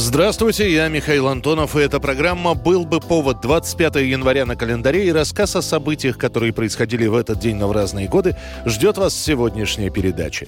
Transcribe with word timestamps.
Здравствуйте, 0.00 0.72
я 0.72 0.86
Михаил 0.86 1.26
Антонов, 1.26 1.74
и 1.74 1.80
эта 1.80 1.98
программа 1.98 2.54
«Был 2.54 2.84
бы 2.84 3.00
повод» 3.00 3.40
25 3.40 3.96
января 3.96 4.46
на 4.46 4.54
календаре 4.54 5.08
и 5.08 5.12
рассказ 5.12 5.56
о 5.56 5.60
событиях, 5.60 6.16
которые 6.16 6.52
происходили 6.52 7.08
в 7.08 7.16
этот 7.16 7.40
день, 7.40 7.56
но 7.56 7.66
в 7.66 7.72
разные 7.72 8.06
годы, 8.06 8.36
ждет 8.64 8.96
вас 8.96 9.12
сегодняшняя 9.12 9.90
передача. 9.90 10.46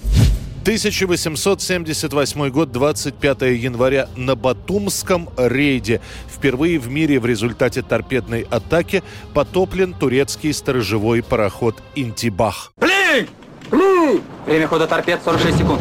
1878 0.63 2.49
год, 2.51 2.71
25 2.71 3.43
января, 3.43 4.09
на 4.15 4.37
Батумском 4.37 5.29
рейде. 5.37 6.01
Впервые 6.33 6.79
в 6.79 6.89
мире 6.89 7.19
в 7.19 7.27
результате 7.27 7.83
торпедной 7.83 8.47
атаки 8.49 9.03
потоплен 9.35 9.95
турецкий 9.95 10.55
сторожевой 10.55 11.25
пароход 11.25 11.75
«Интибах». 11.97 12.73
Время 14.47 14.69
хода 14.69 14.87
торпед 14.87 15.21
46 15.25 15.59
секунд. 15.59 15.81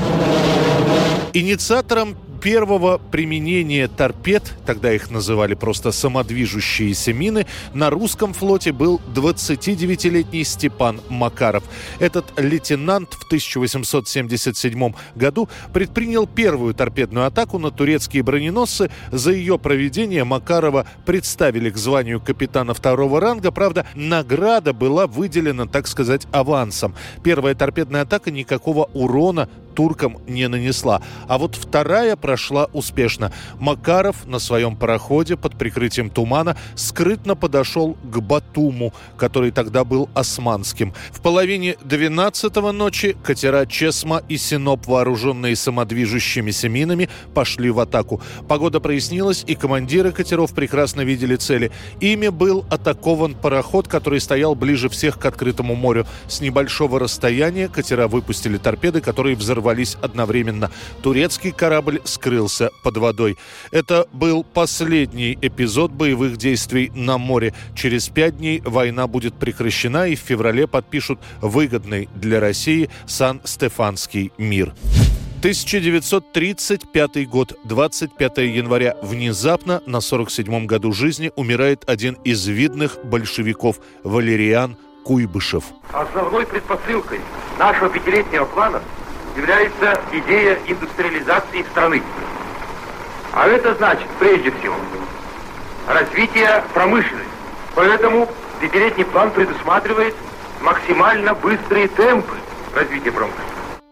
Инициатором 1.33 2.17
первого 2.39 2.97
применения 2.97 3.87
торпед, 3.87 4.55
тогда 4.65 4.93
их 4.93 5.11
называли 5.11 5.53
просто 5.53 5.91
самодвижущиеся 5.91 7.13
мины, 7.13 7.45
на 7.73 7.89
русском 7.89 8.33
флоте 8.33 8.71
был 8.71 9.01
29-летний 9.13 10.43
Степан 10.43 11.01
Макаров. 11.09 11.63
Этот 11.99 12.25
лейтенант 12.37 13.13
в 13.13 13.25
1877 13.25 14.93
году 15.15 15.49
предпринял 15.73 16.27
первую 16.27 16.73
торпедную 16.73 17.25
атаку 17.27 17.59
на 17.59 17.71
турецкие 17.71 18.23
броненосцы. 18.23 18.89
За 19.11 19.31
ее 19.31 19.59
проведение 19.59 20.23
Макарова 20.23 20.85
представили 21.05 21.69
к 21.69 21.77
званию 21.77 22.21
капитана 22.21 22.73
второго 22.73 23.19
ранга. 23.19 23.51
Правда, 23.51 23.85
награда 23.95 24.73
была 24.73 25.07
выделена, 25.07 25.67
так 25.67 25.87
сказать, 25.87 26.27
авансом. 26.31 26.95
Первая 27.23 27.55
торпедная 27.55 28.03
атака 28.03 28.31
никакого 28.31 28.89
урона 28.93 29.49
туркам 29.73 30.17
не 30.27 30.47
нанесла. 30.47 31.01
А 31.27 31.37
вот 31.37 31.55
вторая 31.55 32.15
прошла 32.15 32.67
успешно. 32.73 33.31
Макаров 33.59 34.25
на 34.25 34.39
своем 34.39 34.75
пароходе 34.75 35.37
под 35.37 35.57
прикрытием 35.57 36.09
тумана 36.09 36.57
скрытно 36.75 37.35
подошел 37.35 37.95
к 38.03 38.19
Батуму, 38.19 38.93
который 39.17 39.51
тогда 39.51 39.83
был 39.83 40.09
османским. 40.13 40.93
В 41.11 41.21
половине 41.21 41.77
12 41.83 42.55
ночи 42.73 43.15
катера 43.23 43.65
Чесма 43.65 44.21
и 44.27 44.37
Синоп, 44.37 44.87
вооруженные 44.87 45.55
самодвижущимися 45.55 46.69
минами, 46.69 47.09
пошли 47.33 47.69
в 47.69 47.79
атаку. 47.79 48.21
Погода 48.47 48.79
прояснилась, 48.79 49.43
и 49.47 49.55
командиры 49.55 50.11
катеров 50.11 50.53
прекрасно 50.53 51.01
видели 51.01 51.35
цели. 51.35 51.71
Ими 52.01 52.29
был 52.29 52.65
атакован 52.69 53.35
пароход, 53.35 53.87
который 53.87 54.19
стоял 54.19 54.55
ближе 54.55 54.89
всех 54.89 55.19
к 55.19 55.25
открытому 55.25 55.75
морю. 55.75 56.05
С 56.27 56.41
небольшого 56.41 56.99
расстояния 56.99 57.69
катера 57.69 58.07
выпустили 58.07 58.57
торпеды, 58.57 59.01
которые 59.01 59.35
взорвались 59.35 59.58
одновременно. 60.01 60.71
Турецкий 61.01 61.51
корабль 61.51 62.01
скрылся 62.03 62.69
под 62.83 62.97
водой. 62.97 63.37
Это 63.71 64.07
был 64.13 64.43
последний 64.43 65.37
эпизод 65.41 65.91
боевых 65.91 66.37
действий 66.37 66.91
на 66.95 67.17
море. 67.17 67.53
Через 67.75 68.09
пять 68.09 68.37
дней 68.37 68.61
война 68.65 69.07
будет 69.07 69.35
прекращена 69.35 70.07
и 70.07 70.15
в 70.15 70.19
феврале 70.19 70.67
подпишут 70.67 71.19
выгодный 71.41 72.09
для 72.15 72.39
России 72.39 72.89
Сан-Стефанский 73.05 74.31
мир. 74.37 74.73
1935 75.39 77.29
год, 77.29 77.57
25 77.63 78.37
января. 78.39 78.97
Внезапно 79.01 79.81
на 79.85 79.97
47-м 79.97 80.67
году 80.67 80.91
жизни 80.91 81.31
умирает 81.37 81.89
один 81.89 82.17
из 82.25 82.45
видных 82.45 82.97
большевиков 83.05 83.77
Валериан 84.03 84.75
Куйбышев. 85.05 85.63
Основной 85.93 86.45
предпосылкой 86.45 87.21
нашего 87.57 87.89
пятилетнего 87.89 88.43
плана 88.45 88.81
является 89.39 89.99
идея 90.11 90.57
индустриализации 90.67 91.63
страны. 91.71 92.03
А 93.33 93.47
это 93.47 93.73
значит, 93.75 94.07
прежде 94.19 94.51
всего, 94.51 94.75
развитие 95.87 96.63
промышленности. 96.73 97.29
Поэтому 97.75 98.27
пятилетний 98.59 99.05
план 99.05 99.31
предусматривает 99.31 100.15
максимально 100.61 101.33
быстрые 101.35 101.87
темпы 101.87 102.35
развития 102.75 103.11
промышленности. 103.11 103.49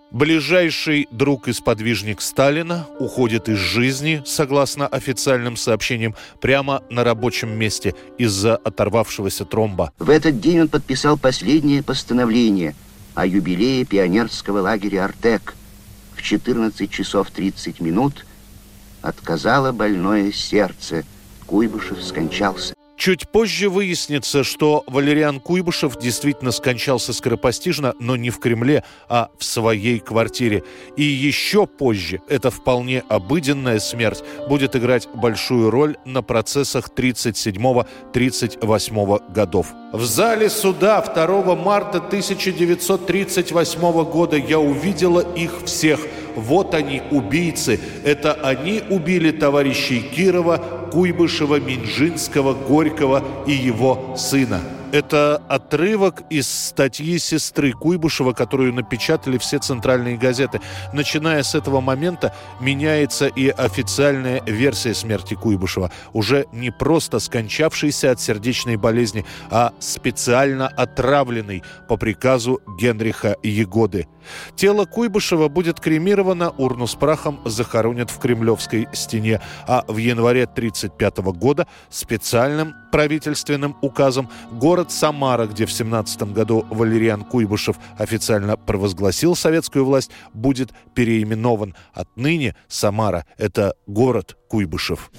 Ближайший 0.09 1.08
друг 1.12 1.47
и 1.47 1.53
сподвижник 1.53 2.22
Сталина 2.22 2.88
уходит 2.97 3.50
из 3.50 3.58
жизни, 3.58 4.24
согласно 4.25 4.88
официальным 4.88 5.58
сообщениям, 5.58 6.16
прямо 6.40 6.81
на 6.90 7.03
рабочем 7.03 7.50
месте 7.50 7.94
из-за 8.18 8.56
оторвавшегося 8.56 9.46
тромба. 9.46 9.91
В 10.00 10.09
этот 10.09 10.40
день 10.40 10.62
он 10.62 10.68
подписал 10.69 11.18
последнее 11.18 11.84
постановление 11.84 12.74
о 13.17 13.25
юбилее 13.25 13.83
пионерского 13.83 14.59
лагеря 14.59 15.05
«Артек». 15.05 15.55
В 16.16 16.22
14 16.22 16.88
часов 16.88 17.31
30 17.31 17.79
минут 17.79 18.28
отказало 19.01 19.72
больное 19.72 20.31
сердце. 20.31 21.03
Куйбышев 21.47 22.03
скончался. 22.03 22.76
Чуть 22.97 23.30
позже 23.30 23.69
выяснится, 23.69 24.44
что 24.44 24.84
Валериан 24.88 25.40
Куйбышев 25.40 26.00
действительно 26.00 26.52
скончался 26.52 27.13
скоропостижно, 27.13 27.94
но 28.00 28.16
не 28.16 28.31
в 28.31 28.40
Кремле, 28.40 28.84
а 29.08 29.30
в 29.38 29.44
своей 29.44 30.00
квартире. 30.00 30.63
И 30.96 31.03
еще 31.03 31.68
позже 31.68 32.22
эта 32.28 32.50
вполне 32.50 33.03
обыденная 33.08 33.78
смерть 33.78 34.24
будет 34.50 34.75
играть 34.75 35.08
большую 35.13 35.69
роль 35.69 35.97
на 36.06 36.24
процессах 36.24 36.90
37-38 36.90 39.31
годов. 39.31 39.68
В 39.94 40.03
зале 40.03 40.50
суда 40.50 41.00
2 41.02 41.56
марта 41.56 42.00
1938 42.00 44.03
года 44.06 44.38
я 44.38 44.59
увидела 44.59 45.19
их 45.35 45.52
всех. 45.66 46.00
Вот 46.37 46.75
они, 46.75 47.01
убийцы. 47.09 47.79
Это 48.05 48.33
они 48.33 48.83
убили 48.89 49.31
товарищей 49.31 50.01
Кирова, 50.01 50.89
Куйбышева, 50.91 51.59
Минжинского, 51.59 52.53
Горького 52.53 53.23
и 53.47 53.53
его 53.53 54.15
сына. 54.15 54.61
Это 54.93 55.41
отрывок 55.49 56.23
из 56.29 56.47
статьи 56.47 57.17
сестры 57.19 57.73
Куйбышева, 57.73 58.31
которую 58.31 58.73
напечатали 58.73 59.37
все 59.37 59.59
центральные 59.59 60.17
газеты. 60.17 60.61
Начиная 60.93 61.43
с 61.43 61.55
этого 61.55 61.81
момента 61.81 62.33
меняется 62.61 63.27
и 63.27 63.49
официальная 63.49 64.41
версия 64.45 64.93
смерти 64.93 65.33
Куйбышева. 65.33 65.91
Уже 66.13 66.45
не 66.53 66.71
просто 66.71 67.19
скончавшийся 67.19 68.11
от 68.11 68.21
сердечной 68.21 68.77
болезни, 68.77 69.25
а 69.51 69.73
специально 69.79 70.67
отравленный 70.69 71.63
по 71.89 71.97
приказу 71.97 72.61
Генриха 72.79 73.35
Егоды. 73.43 74.07
Тело 74.55 74.85
Куйбышева 74.85 75.47
будет 75.47 75.79
кремировано, 75.79 76.51
урну 76.57 76.87
с 76.87 76.95
прахом 76.95 77.39
захоронят 77.45 78.09
в 78.09 78.19
Кремлевской 78.19 78.87
стене, 78.93 79.41
а 79.67 79.83
в 79.87 79.97
январе 79.97 80.43
1935 80.43 81.17
года 81.37 81.67
специальным 81.89 82.73
правительственным 82.91 83.75
указом 83.81 84.29
город 84.51 84.76
Самара, 84.88 85.47
где 85.47 85.65
в 85.65 85.71
17 85.71 86.33
году 86.33 86.65
Валериан 86.69 87.23
Куйбышев 87.23 87.77
официально 87.97 88.57
провозгласил 88.57 89.35
советскую 89.35 89.85
власть, 89.85 90.11
будет 90.33 90.71
переименован. 90.93 91.75
Отныне 91.93 92.55
Самара– 92.67 93.25
это 93.37 93.75
город 93.87 94.37
Куйбышев. 94.49 95.11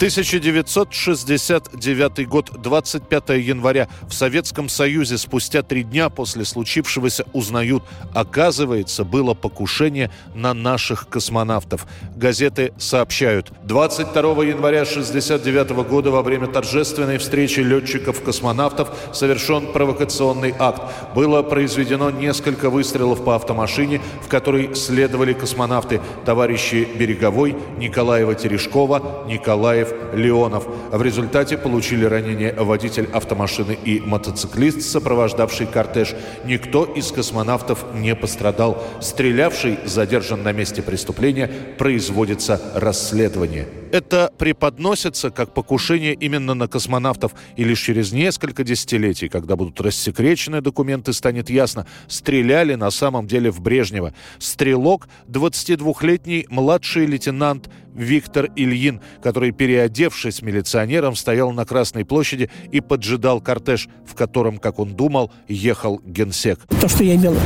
1969 0.00 2.26
год, 2.26 2.50
25 2.56 3.28
января. 3.38 3.86
В 4.08 4.14
Советском 4.14 4.70
Союзе 4.70 5.18
спустя 5.18 5.62
три 5.62 5.82
дня 5.82 6.08
после 6.08 6.46
случившегося 6.46 7.26
узнают, 7.34 7.84
оказывается, 8.14 9.04
было 9.04 9.34
покушение 9.34 10.10
на 10.34 10.54
наших 10.54 11.10
космонавтов. 11.10 11.86
Газеты 12.16 12.72
сообщают. 12.78 13.52
22 13.64 14.22
января 14.46 14.84
1969 14.84 15.70
года 15.86 16.10
во 16.10 16.22
время 16.22 16.46
торжественной 16.46 17.18
встречи 17.18 17.60
летчиков-космонавтов 17.60 18.88
совершен 19.12 19.70
провокационный 19.70 20.54
акт. 20.58 20.80
Было 21.14 21.42
произведено 21.42 22.10
несколько 22.10 22.70
выстрелов 22.70 23.22
по 23.22 23.36
автомашине, 23.36 24.00
в 24.24 24.28
которой 24.28 24.74
следовали 24.74 25.34
космонавты 25.34 26.00
товарищи 26.24 26.88
Береговой, 26.96 27.54
Николаева-Терешкова, 27.76 29.28
Николаев 29.28 29.89
Леонов. 30.12 30.66
В 30.90 31.02
результате 31.02 31.56
получили 31.56 32.04
ранения 32.04 32.54
водитель 32.54 33.08
автомашины 33.12 33.78
и 33.84 34.00
мотоциклист, 34.00 34.82
сопровождавший 34.82 35.66
кортеж. 35.66 36.14
Никто 36.44 36.84
из 36.84 37.12
космонавтов 37.12 37.84
не 37.94 38.14
пострадал. 38.14 38.82
Стрелявший 39.00 39.78
задержан 39.84 40.42
на 40.42 40.52
месте 40.52 40.82
преступления, 40.82 41.50
производится 41.78 42.60
расследование. 42.74 43.66
Это 43.92 44.32
преподносится 44.38 45.30
как 45.30 45.52
покушение 45.52 46.14
именно 46.14 46.54
на 46.54 46.68
космонавтов, 46.68 47.32
и 47.56 47.64
лишь 47.64 47.80
через 47.80 48.12
несколько 48.12 48.62
десятилетий, 48.62 49.28
когда 49.28 49.56
будут 49.56 49.80
рассекречены 49.80 50.60
документы, 50.60 51.12
станет 51.12 51.50
ясно, 51.50 51.86
стреляли 52.06 52.74
на 52.76 52.90
самом 52.90 53.26
деле 53.26 53.50
в 53.50 53.60
Брежнева. 53.60 54.14
Стрелок, 54.38 55.08
22-летний 55.28 56.46
младший 56.50 57.06
лейтенант 57.06 57.68
Виктор 57.94 58.48
Ильин, 58.56 59.00
который, 59.22 59.52
переодевшись 59.52 60.42
милиционером, 60.42 61.16
стоял 61.16 61.50
на 61.52 61.64
Красной 61.64 62.04
площади 62.04 62.50
и 62.70 62.80
поджидал 62.80 63.40
кортеж, 63.40 63.88
в 64.06 64.14
котором, 64.14 64.58
как 64.58 64.78
он 64.78 64.94
думал, 64.94 65.30
ехал 65.48 66.00
генсек. 66.04 66.60
То, 66.80 66.88
что 66.88 67.04
я 67.04 67.16
имел 67.16 67.36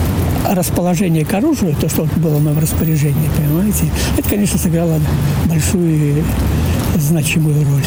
расположение 0.48 1.24
к 1.24 1.32
оружию, 1.32 1.74
то, 1.80 1.88
что 1.88 2.06
было 2.16 2.36
в 2.36 2.42
моем 2.42 2.58
распоряжении, 2.58 3.30
понимаете, 3.36 3.86
это, 4.18 4.28
конечно, 4.28 4.58
сыграло 4.58 5.00
большую 5.46 6.24
значимую 6.96 7.64
роль. 7.64 7.82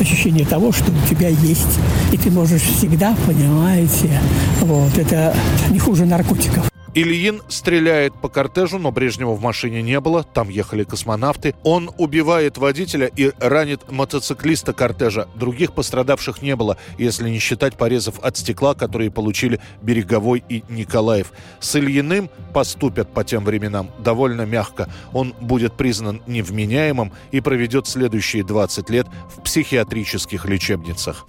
Ощущение 0.00 0.44
того, 0.44 0.72
что 0.72 0.90
у 0.90 1.08
тебя 1.08 1.28
есть, 1.28 1.78
и 2.10 2.16
ты 2.16 2.28
можешь 2.30 2.62
всегда, 2.62 3.14
понимаете, 3.24 4.20
вот, 4.60 4.98
это 4.98 5.32
не 5.70 5.78
хуже 5.78 6.06
наркотиков. 6.06 6.71
Ильин 6.94 7.40
стреляет 7.48 8.12
по 8.20 8.28
кортежу, 8.28 8.78
но 8.78 8.92
Брежнева 8.92 9.32
в 9.32 9.40
машине 9.40 9.80
не 9.80 9.98
было, 9.98 10.24
там 10.24 10.50
ехали 10.50 10.84
космонавты. 10.84 11.54
Он 11.62 11.90
убивает 11.96 12.58
водителя 12.58 13.06
и 13.06 13.32
ранит 13.38 13.90
мотоциклиста 13.90 14.74
кортежа. 14.74 15.26
Других 15.34 15.72
пострадавших 15.72 16.42
не 16.42 16.54
было, 16.54 16.76
если 16.98 17.30
не 17.30 17.38
считать 17.38 17.78
порезов 17.78 18.18
от 18.20 18.36
стекла, 18.36 18.74
которые 18.74 19.10
получили 19.10 19.58
Береговой 19.80 20.44
и 20.50 20.64
Николаев. 20.68 21.32
С 21.60 21.76
Ильиным 21.76 22.28
поступят 22.52 23.12
по 23.14 23.24
тем 23.24 23.44
временам 23.44 23.90
довольно 23.98 24.42
мягко. 24.42 24.90
Он 25.14 25.34
будет 25.40 25.74
признан 25.78 26.20
невменяемым 26.26 27.12
и 27.30 27.40
проведет 27.40 27.86
следующие 27.86 28.44
20 28.44 28.90
лет 28.90 29.06
в 29.34 29.42
психиатрических 29.42 30.44
лечебницах. 30.44 31.26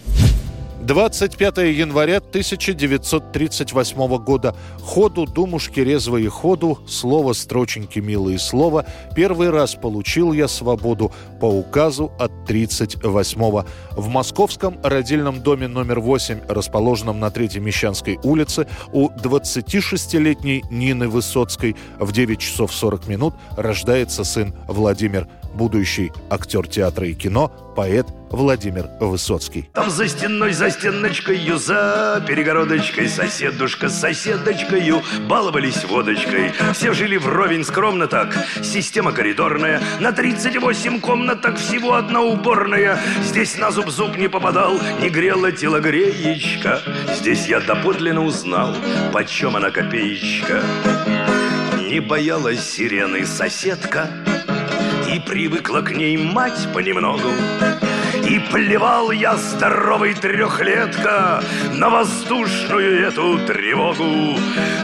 25 0.83 1.57
января 1.59 2.17
1938 2.17 4.17
года. 4.17 4.53
Ходу, 4.81 5.25
думушки 5.25 5.79
резвые 5.79 6.29
ходу, 6.29 6.77
слово 6.87 7.31
строченьки 7.31 7.99
милые 7.99 8.37
слова. 8.37 8.85
Первый 9.15 9.49
раз 9.49 9.75
получил 9.75 10.33
я 10.33 10.49
свободу 10.49 11.13
по 11.39 11.45
указу 11.45 12.11
от 12.19 12.33
38-го. 12.45 13.65
В 13.91 14.09
московском 14.09 14.77
родильном 14.83 15.41
доме 15.41 15.69
номер 15.69 16.01
8, 16.01 16.41
расположенном 16.49 17.17
на 17.17 17.31
Третьей 17.31 17.61
Мещанской 17.61 18.19
улице, 18.21 18.67
у 18.91 19.09
26-летней 19.09 20.65
Нины 20.69 21.07
Высоцкой 21.07 21.77
в 21.97 22.11
9 22.11 22.39
часов 22.39 22.73
40 22.73 23.07
минут 23.07 23.35
рождается 23.55 24.25
сын 24.25 24.53
Владимир 24.67 25.29
будущий 25.53 26.11
актер 26.29 26.67
театра 26.67 27.07
и 27.07 27.13
кино, 27.13 27.51
поэт 27.75 28.07
Владимир 28.33 28.89
Высоцкий. 28.99 29.69
Там 29.73 29.89
за 29.91 30.07
стеной, 30.07 30.53
за 30.53 30.71
стеночкой, 30.71 31.39
за 31.57 32.23
перегородочкой 32.27 33.07
Соседушка 33.07 33.89
с 33.89 33.99
соседочкой 33.99 35.03
баловались 35.29 35.83
водочкой. 35.85 36.51
Все 36.73 36.93
жили 36.93 37.17
вровень 37.17 37.63
скромно 37.63 38.07
так, 38.07 38.35
система 38.63 39.11
коридорная 39.11 39.81
На 39.99 40.11
38 40.11 40.99
комнаток 40.99 41.57
всего 41.57 41.93
одна 41.93 42.21
уборная. 42.21 42.99
Здесь 43.21 43.57
на 43.57 43.71
зуб 43.71 43.89
зуб 43.89 44.17
не 44.17 44.27
попадал, 44.27 44.79
не 44.99 45.09
грела 45.09 45.51
телогреечка 45.51 46.81
Здесь 47.15 47.47
я 47.47 47.59
доподлинно 47.59 48.23
узнал, 48.23 48.75
почем 49.11 49.55
она 49.55 49.69
копеечка. 49.69 50.63
Не 51.87 51.99
боялась 51.99 52.67
сирены 52.67 53.25
соседка 53.27 54.09
и 55.13 55.19
привыкла 55.19 55.81
к 55.81 55.91
ней 55.91 56.17
мать 56.17 56.67
понемногу. 56.73 57.29
И 58.27 58.39
плевал 58.51 59.11
я 59.11 59.35
здоровый 59.35 60.13
трехлетка 60.13 61.43
На 61.73 61.89
воздушную 61.89 63.07
эту 63.07 63.37
тревогу. 63.45 64.39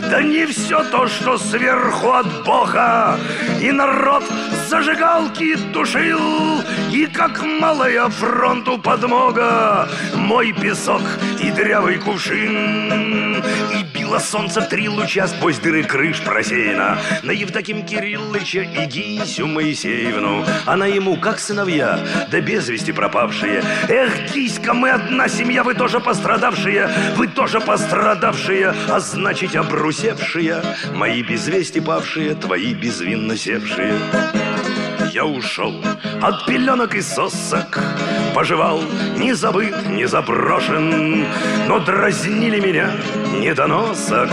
Да 0.10 0.22
не 0.22 0.46
все 0.46 0.84
то, 0.92 1.08
что 1.08 1.38
сверху 1.38 2.12
от 2.12 2.44
Бога. 2.44 3.18
И 3.62 3.72
народ 3.72 4.24
зажигалки 4.68 5.56
тушил 5.74 6.62
И 6.92 7.08
как 7.08 7.42
малая 7.42 8.10
фронту 8.10 8.78
подмога. 8.78 9.88
Мой 10.16 10.52
песок 10.52 11.02
и 11.42 11.50
дрявый 11.52 11.98
кувшин 11.98 13.44
И 13.74 13.84
било 14.10 14.20
солнце 14.20 14.62
три 14.62 14.90
луча 14.90 15.28
Сквозь 15.28 15.60
дыры 15.60 15.84
крыш 15.84 16.22
просеяно 16.22 16.98
На 17.24 17.32
Евдоким 17.32 17.86
Кириллыча 17.86 18.62
и 18.62 18.86
Гисю 18.86 19.48
Моисеевну 19.48 20.46
Она 20.66 20.88
ему, 20.88 21.16
как 21.18 21.40
сыновья, 21.40 22.00
да 22.32 22.42
без 22.42 22.68
вести 22.70 22.92
пропав 22.92 23.20
пропавшие. 23.20 23.64
Эх, 23.88 24.32
киська, 24.32 24.74
мы 24.74 24.92
одна 24.92 25.28
семья, 25.28 25.64
вы 25.64 25.74
тоже 25.74 26.00
пострадавшие, 26.00 26.90
вы 27.16 27.28
тоже 27.28 27.60
пострадавшие, 27.60 28.74
а 28.88 29.00
значит 29.00 29.56
обрусевшие, 29.56 30.62
мои 30.94 31.22
без 31.22 31.48
вести 31.48 31.80
павшие, 31.80 32.36
твои 32.36 32.74
безвинно 32.74 33.36
севшие. 33.36 33.94
Я 35.12 35.26
ушел 35.26 35.74
от 36.22 36.46
пеленок 36.46 36.94
и 36.94 37.02
сосок, 37.02 37.80
Поживал, 38.36 38.84
не 39.18 39.34
забыт, 39.34 39.88
не 39.88 40.08
заброшен, 40.08 41.26
Но 41.68 41.80
дразнили 41.80 42.60
меня 42.60 42.92
недоносок, 43.34 44.30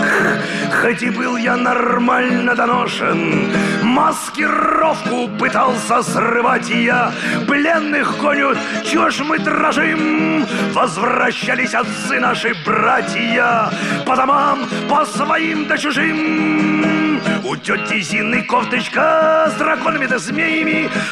Хоть 0.80 1.02
и 1.02 1.10
был 1.10 1.36
я 1.36 1.56
нормально 1.56 2.54
доношен, 2.54 3.52
Маскировку 3.82 5.28
пытался 5.38 6.02
срывать 6.02 6.68
я, 6.68 7.12
Пленных 7.46 8.18
гонят, 8.18 8.58
чего 8.84 9.08
ж 9.08 9.20
мы 9.20 9.38
дрожим? 9.38 10.44
Возвращались 10.72 11.74
отцы 11.74 12.20
наши 12.20 12.54
братья 12.66 13.70
По 14.04 14.14
домам, 14.14 14.66
по 14.90 15.06
своим 15.06 15.66
да 15.66 15.78
чужим. 15.78 16.96
У 17.44 17.54
тети 17.56 18.00
Зины 18.00 18.42
кофточка 18.42 19.50
с 19.50 19.58
драконами 19.58 20.06
да 20.06 20.18
змеями, 20.18 20.65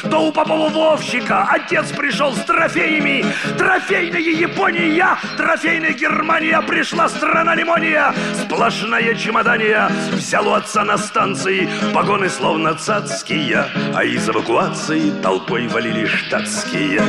То 0.09 0.27
у 0.27 0.31
Попова 0.31 0.69
Вовщика 0.69 1.47
отец 1.49 1.91
пришел 1.91 2.33
с 2.33 2.39
трофеями. 2.45 3.25
Трофейная 3.57 4.19
Япония, 4.19 5.17
трофейная 5.37 5.93
Германия, 5.93 6.61
Пришла 6.61 7.07
страна 7.09 7.55
лимония, 7.55 8.13
сплошная 8.33 9.15
чемодания. 9.15 9.89
Взял 10.11 10.47
у 10.47 10.53
отца 10.53 10.83
на 10.83 10.97
станции 10.97 11.69
погоны 11.93 12.29
словно 12.29 12.75
цацкие, 12.75 13.65
А 13.93 14.03
из 14.03 14.27
эвакуации 14.29 15.11
толпой 15.21 15.67
валили 15.67 16.05
штатские. 16.05 17.01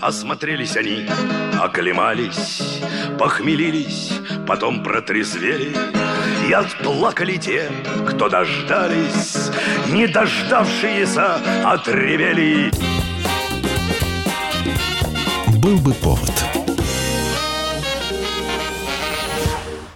Осмотрелись 0.00 0.76
они, 0.76 1.08
оклемались, 1.60 2.80
похмелились, 3.18 4.12
потом 4.46 4.82
протрезвели 4.82 5.74
И 6.48 6.52
отплакали 6.52 7.36
те, 7.36 7.70
кто 8.08 8.30
дождались, 8.30 9.50
не 9.90 10.06
дождавшиеся 10.06 11.34
отревели. 11.62 12.70
Был 15.58 15.76
бы 15.76 15.92
повод. 15.92 16.57